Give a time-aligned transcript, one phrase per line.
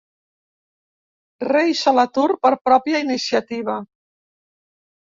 [1.49, 3.79] Reis a l'atur per pròpia iniciativa.